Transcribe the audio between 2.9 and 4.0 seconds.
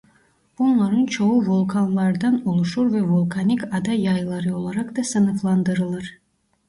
ve volkanik ada